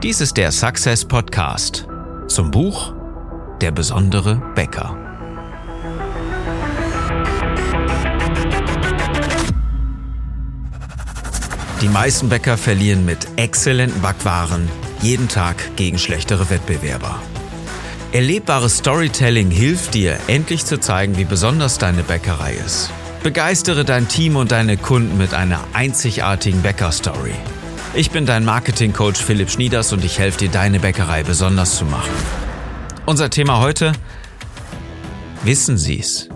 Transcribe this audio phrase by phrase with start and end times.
[0.00, 1.88] Dies ist der Success Podcast
[2.28, 2.94] zum Buch
[3.60, 4.96] Der besondere Bäcker.
[11.82, 14.68] Die meisten Bäcker verlieren mit exzellenten Backwaren
[15.02, 17.20] jeden Tag gegen schlechtere Wettbewerber.
[18.12, 22.90] Erlebbares Storytelling hilft dir, endlich zu zeigen, wie besonders deine Bäckerei ist.
[23.24, 27.34] Begeistere dein Team und deine Kunden mit einer einzigartigen Bäckerstory.
[27.94, 32.12] Ich bin dein Marketing-Coach Philipp Schnieders und ich helfe dir, deine Bäckerei besonders zu machen.
[33.06, 33.92] Unser Thema heute,
[35.42, 36.28] wissen Sie's?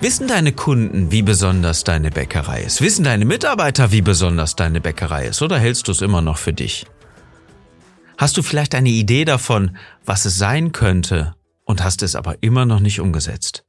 [0.00, 2.80] Wissen deine Kunden, wie besonders deine Bäckerei ist?
[2.80, 5.42] Wissen deine Mitarbeiter, wie besonders deine Bäckerei ist?
[5.42, 6.86] Oder hältst du es immer noch für dich?
[8.16, 12.64] Hast du vielleicht eine Idee davon, was es sein könnte und hast es aber immer
[12.64, 13.64] noch nicht umgesetzt?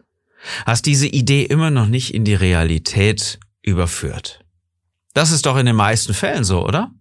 [0.66, 4.43] Hast diese Idee immer noch nicht in die Realität überführt?
[5.14, 6.92] Das ist doch in den meisten Fällen so, oder?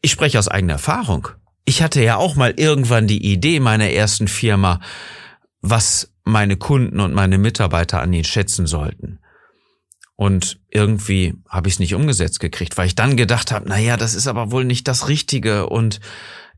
[0.00, 1.28] Ich spreche aus eigener Erfahrung.
[1.64, 4.80] Ich hatte ja auch mal irgendwann die Idee meiner ersten Firma,
[5.60, 9.18] was meine Kunden und meine Mitarbeiter an ihn schätzen sollten.
[10.16, 14.14] Und irgendwie habe ich es nicht umgesetzt gekriegt, weil ich dann gedacht habe, naja, das
[14.14, 15.68] ist aber wohl nicht das Richtige.
[15.68, 16.00] Und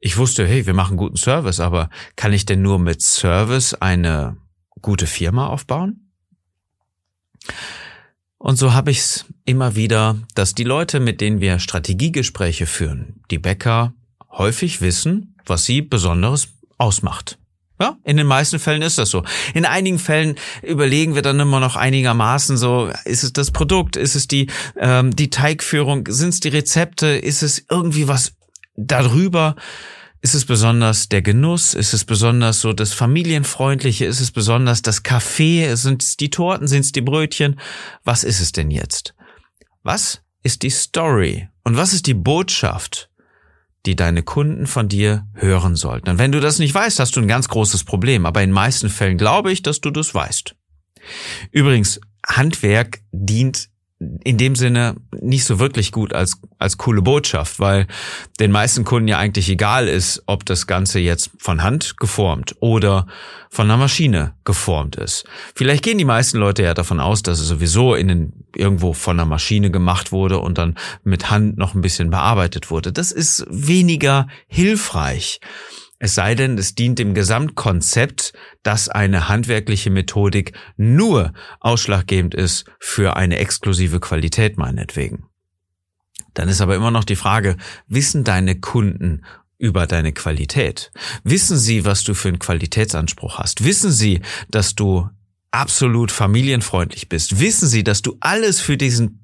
[0.00, 4.38] ich wusste, hey, wir machen guten Service, aber kann ich denn nur mit Service eine
[4.80, 6.09] gute Firma aufbauen?
[8.42, 13.20] Und so habe ich es immer wieder, dass die Leute, mit denen wir Strategiegespräche führen,
[13.30, 13.92] die Bäcker,
[14.30, 17.36] häufig wissen, was sie Besonderes ausmacht.
[17.78, 19.24] Ja, in den meisten Fällen ist das so.
[19.52, 24.14] In einigen Fällen überlegen wir dann immer noch einigermaßen so, ist es das Produkt, ist
[24.14, 24.46] es die,
[24.78, 28.33] ähm, die Teigführung, sind es die Rezepte, ist es irgendwie was
[28.74, 29.55] darüber?
[30.22, 31.72] Ist es besonders der Genuss?
[31.72, 34.04] Ist es besonders so das Familienfreundliche?
[34.04, 35.74] Ist es besonders das Kaffee?
[35.77, 36.68] Sind es die Torten?
[36.68, 37.58] Sind es die Brötchen?
[38.04, 39.14] Was ist es denn jetzt?
[39.82, 41.48] Was ist die Story?
[41.64, 43.08] Und was ist die Botschaft,
[43.86, 46.10] die deine Kunden von dir hören sollten?
[46.10, 48.27] Und wenn du das nicht weißt, hast du ein ganz großes Problem.
[48.27, 50.55] Aber in meisten Fällen glaube ich, dass du das weißt.
[51.50, 53.70] Übrigens, Handwerk dient
[54.24, 57.86] in dem Sinne nicht so wirklich gut als, als coole Botschaft, weil
[58.38, 63.06] den meisten Kunden ja eigentlich egal ist, ob das Ganze jetzt von Hand geformt oder
[63.50, 65.24] von einer Maschine geformt ist.
[65.55, 69.20] Vielleicht gehen die meisten Leute ja davon aus, dass es sowieso in den, irgendwo von
[69.20, 72.92] einer Maschine gemacht wurde und dann mit Hand noch ein bisschen bearbeitet wurde.
[72.92, 75.40] Das ist weniger hilfreich.
[76.02, 83.16] Es sei denn, es dient dem Gesamtkonzept, dass eine handwerkliche Methodik nur ausschlaggebend ist für
[83.16, 85.27] eine exklusive Qualität meinetwegen.
[86.33, 89.27] Dann ist aber immer noch die Frage, wissen deine Kunden
[89.58, 90.90] über deine Qualität?
[91.22, 93.62] Wissen sie, was du für einen Qualitätsanspruch hast?
[93.62, 95.06] Wissen sie, dass du
[95.50, 97.40] absolut familienfreundlich bist?
[97.40, 99.20] Wissen sie, dass du alles für diesen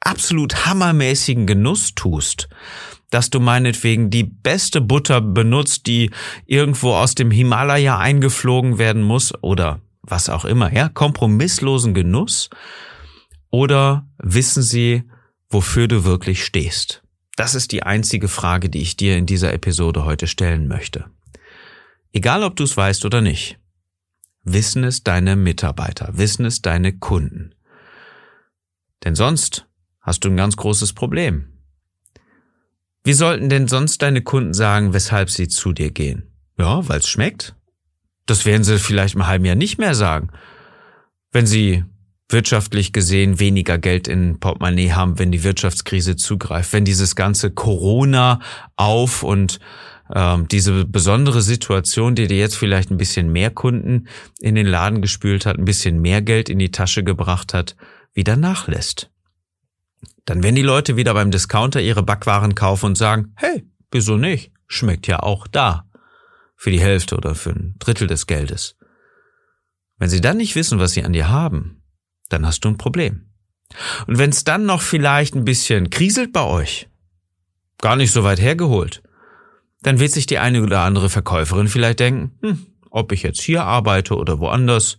[0.00, 2.48] absolut hammermäßigen Genuss tust?
[3.10, 6.10] dass du meinetwegen die beste Butter benutzt, die
[6.46, 12.50] irgendwo aus dem Himalaya eingeflogen werden muss oder was auch immer, ja, kompromisslosen Genuss?
[13.50, 15.04] Oder wissen sie,
[15.48, 17.02] wofür du wirklich stehst?
[17.36, 21.06] Das ist die einzige Frage, die ich dir in dieser Episode heute stellen möchte.
[22.12, 23.58] Egal, ob du es weißt oder nicht.
[24.42, 27.54] Wissen es deine Mitarbeiter, wissen es deine Kunden.
[29.04, 29.67] Denn sonst
[30.00, 31.52] hast du ein ganz großes Problem.
[33.04, 36.30] Wie sollten denn sonst deine Kunden sagen, weshalb sie zu dir gehen?
[36.58, 37.54] Ja, weil es schmeckt?
[38.26, 40.28] Das werden sie vielleicht im halben Jahr nicht mehr sagen.
[41.32, 41.84] Wenn sie
[42.28, 48.40] wirtschaftlich gesehen weniger Geld in Portemonnaie haben, wenn die Wirtschaftskrise zugreift, wenn dieses ganze Corona
[48.76, 49.58] auf und
[50.14, 54.08] ähm, diese besondere Situation, die dir jetzt vielleicht ein bisschen mehr Kunden
[54.40, 57.76] in den Laden gespült hat, ein bisschen mehr Geld in die Tasche gebracht hat,
[58.12, 59.10] wieder nachlässt.
[60.24, 64.52] Dann werden die Leute wieder beim Discounter ihre Backwaren kaufen und sagen, hey, wieso nicht?
[64.66, 65.88] Schmeckt ja auch da.
[66.56, 68.76] Für die Hälfte oder für ein Drittel des Geldes.
[69.96, 71.82] Wenn sie dann nicht wissen, was sie an dir haben,
[72.28, 73.30] dann hast du ein Problem.
[74.06, 76.88] Und wenn es dann noch vielleicht ein bisschen kriselt bei euch,
[77.78, 79.02] gar nicht so weit hergeholt,
[79.82, 83.64] dann wird sich die eine oder andere Verkäuferin vielleicht denken, hm, ob ich jetzt hier
[83.64, 84.98] arbeite oder woanders,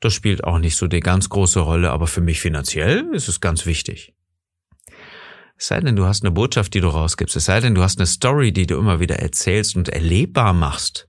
[0.00, 3.40] das spielt auch nicht so die ganz große Rolle, aber für mich finanziell ist es
[3.40, 4.14] ganz wichtig.
[5.58, 7.34] Es sei denn, du hast eine Botschaft, die du rausgibst.
[7.34, 11.08] Es sei denn, du hast eine Story, die du immer wieder erzählst und erlebbar machst.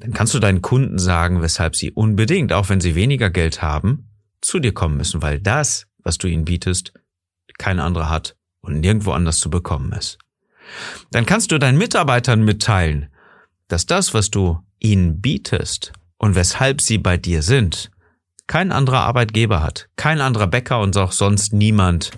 [0.00, 4.10] Dann kannst du deinen Kunden sagen, weshalb sie unbedingt, auch wenn sie weniger Geld haben,
[4.40, 6.92] zu dir kommen müssen, weil das, was du ihnen bietest,
[7.56, 10.18] kein anderer hat und nirgendwo anders zu bekommen ist.
[11.12, 13.14] Dann kannst du deinen Mitarbeitern mitteilen,
[13.68, 17.91] dass das, was du ihnen bietest und weshalb sie bei dir sind,
[18.52, 22.10] kein anderer Arbeitgeber hat, kein anderer Bäcker und auch sonst niemand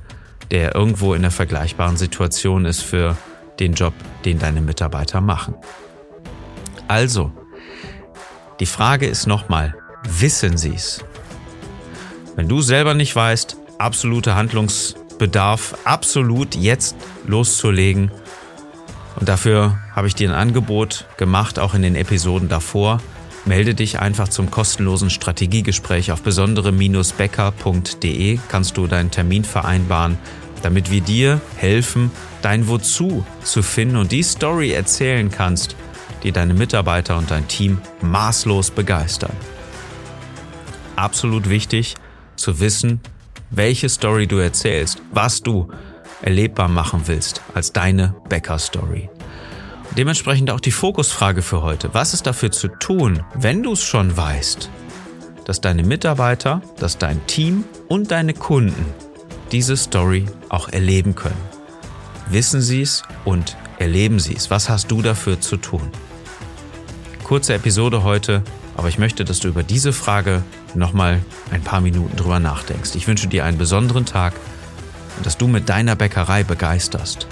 [0.51, 3.17] der irgendwo in einer vergleichbaren Situation ist für
[3.61, 3.95] den Job,
[4.25, 5.55] den deine Mitarbeiter machen.
[6.89, 7.31] Also,
[8.59, 11.05] die Frage ist nochmal, wissen sie es?
[12.35, 16.97] Wenn du selber nicht weißt, absoluter Handlungsbedarf, absolut jetzt
[17.29, 18.11] loszulegen.
[19.21, 23.01] Und dafür habe ich dir ein Angebot gemacht, auch in den Episoden davor.
[23.47, 28.39] Melde dich einfach zum kostenlosen Strategiegespräch auf besondere-becker.de.
[28.49, 30.17] Kannst du deinen Termin vereinbaren,
[30.63, 32.11] damit wir dir helfen,
[32.41, 35.77] dein Wozu zu finden und die Story erzählen kannst,
[36.23, 39.37] die deine Mitarbeiter und dein Team maßlos begeistern.
[40.97, 41.97] Absolut wichtig
[42.37, 43.01] zu wissen,
[43.51, 45.71] welche Story du erzählst, was du
[46.23, 49.11] erlebbar machen willst als deine Bäcker-Story.
[49.97, 51.95] Dementsprechend auch die Fokusfrage für heute.
[51.95, 54.69] Was ist dafür zu tun, wenn du es schon weißt,
[55.45, 58.87] dass deine Mitarbeiter, dass dein Team und deine Kunden
[59.53, 61.41] diese Story auch erleben können?
[62.29, 64.51] Wissen sie es und erleben sie es?
[64.51, 65.89] Was hast du dafür zu tun?
[67.23, 68.43] Kurze Episode heute,
[68.77, 70.43] aber ich möchte, dass du über diese Frage
[70.75, 71.21] nochmal
[71.53, 72.97] ein paar Minuten drüber nachdenkst.
[72.97, 74.35] Ich wünsche dir einen besonderen Tag
[75.19, 77.29] und dass du mit deiner Bäckerei begeisterst.